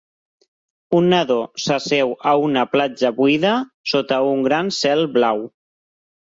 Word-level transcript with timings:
Un 0.99 1.09
nadó 1.13 1.37
s'asseu 1.65 2.15
a 2.33 2.33
una 2.47 2.65
platja 2.73 3.13
buida 3.21 3.53
sota 3.95 4.21
un 4.33 4.45
gran 4.51 4.75
cel 4.81 5.09
blau. 5.19 5.49